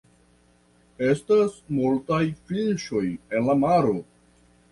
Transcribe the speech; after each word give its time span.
Estas 1.09 1.59
multaj 1.75 2.21
fiŝoj 2.47 3.05
en 3.11 3.47
la 3.51 3.57
maro. 3.67 3.95